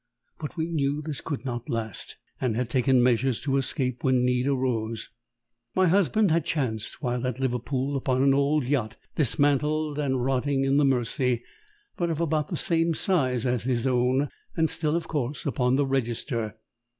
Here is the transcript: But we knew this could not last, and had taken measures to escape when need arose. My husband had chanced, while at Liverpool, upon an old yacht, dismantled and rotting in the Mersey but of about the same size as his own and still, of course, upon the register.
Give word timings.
But 0.39 0.57
we 0.57 0.65
knew 0.65 0.99
this 1.03 1.21
could 1.21 1.45
not 1.45 1.69
last, 1.69 2.17
and 2.39 2.55
had 2.55 2.71
taken 2.71 3.03
measures 3.03 3.39
to 3.41 3.57
escape 3.57 4.03
when 4.03 4.25
need 4.25 4.47
arose. 4.47 5.09
My 5.75 5.89
husband 5.89 6.31
had 6.31 6.43
chanced, 6.43 7.03
while 7.03 7.27
at 7.27 7.39
Liverpool, 7.39 7.95
upon 7.95 8.23
an 8.23 8.33
old 8.33 8.63
yacht, 8.63 8.95
dismantled 9.13 9.99
and 9.99 10.25
rotting 10.25 10.63
in 10.65 10.77
the 10.77 10.85
Mersey 10.85 11.43
but 11.97 12.09
of 12.09 12.19
about 12.19 12.47
the 12.47 12.57
same 12.57 12.95
size 12.95 13.45
as 13.45 13.65
his 13.65 13.85
own 13.85 14.29
and 14.57 14.71
still, 14.71 14.95
of 14.95 15.07
course, 15.07 15.45
upon 15.45 15.75
the 15.75 15.85
register. 15.85 16.57